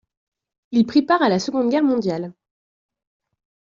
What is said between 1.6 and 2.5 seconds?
Guerre mondiale.